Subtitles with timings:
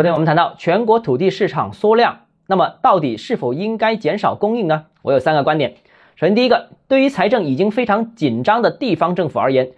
[0.00, 4.86] 昨天我们谈到全国土地市场缩量，那么到底是否应该减少供应呢？
[5.02, 5.74] 我有三个观点。
[6.16, 9.72] 首先，第一个，对于财政已经非常紧张的地方政府而言，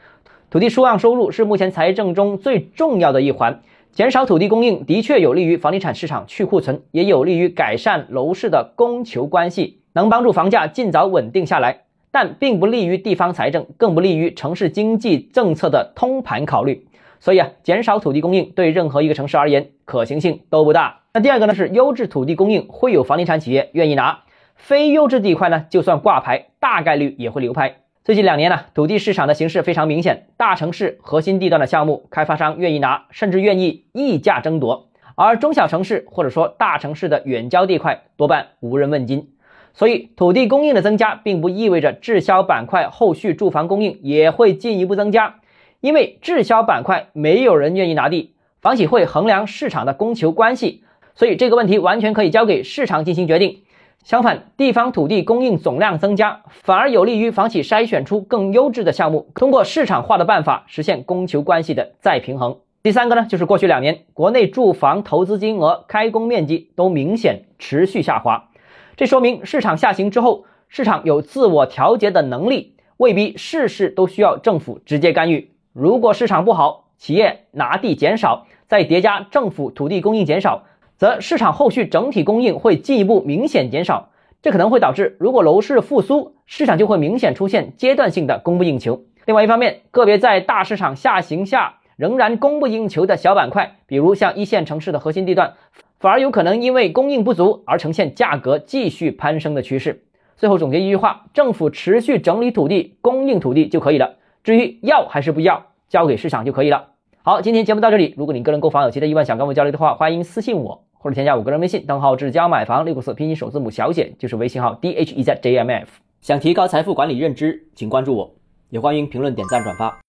[0.49, 3.63] 土地出让收入是目前财政中最重要的一环。
[3.91, 11.81] 减少土地供应的确有利于房地产市场去库存，也有利于改善楼市的供求关系，能帮助房价尽早稳定下来。
[12.13, 16.87] 但并不利于地方财政，更不利于城市经济政策的通盘考虑。
[17.23, 21.03] 所以啊，减少土地供应对任何一个城市而言可行性都不大。
[21.15, 24.25] 那第二个呢，是优质土地供应会有房地产企业愿意拿，
[24.57, 27.77] 非优质地块呢，就算挂牌，大概率也会流拍。
[28.03, 39.29] 最近两年呢，土地市场的形势非常明显，大城市核心地段的项目，开发商愿意拿，甚至愿意溢价争夺；而中小城市或者说大城市的远郊地块，多半无人问津。
[39.75, 45.37] 所以，土地供应的增加，并不意味着滞销板块后续住房供应也会进一步增加。
[45.83, 50.85] 因为滞销板块没有人愿意拿地，房企会衡量市场的供求关系，
[51.17, 53.63] 所以这个问题完全可以交给市场进行决定。
[54.05, 62.59] 相反，地方土地供应总量增加，反而有利于房企筛选出更优质的项目，通过市场化的办法实现供求关系的再平衡。
[62.85, 68.51] 第三个呢，就是过去两年国内住房投资金额、开工面积都明显持续下滑，
[68.97, 75.52] 这说明市场下行之后，市场有自我调节的能力，未必事事都需要政府直接干预。
[75.73, 80.65] 如果市场不好，企业拿地减少，再叠加政府土地供应减少，
[80.99, 84.11] 则市场后续整体供应会进一步明显减少。
[84.43, 89.05] 这可能会导致，如果楼市复苏，市场就会明显出现阶段性的供不应求。
[89.25, 95.55] 另外一方面，个别在大市场下行下仍然供不应求的小板块，比如像一线城市的核心地段，
[96.01, 100.03] 反而有可能因为供应不足而呈现价格继续攀升的趋势。
[100.37, 104.17] 最后总结一句话：政府持续整理土地、供应土地就可以了。
[104.43, 106.89] 至于要还是不要，交给市场就可以了。
[107.23, 108.13] 好，今天节目到这里。
[108.17, 116.01] 如果你个人购房有其他疑问想跟我交流的话，欢迎私信我或者添加我个人微信，账号智交买房六个字拼音首字母小写就是微信号 d h e z j m f。
[116.21, 118.35] 想提高财富管理认知，请关注我，
[118.71, 119.97] 也欢迎评论、点赞、转发。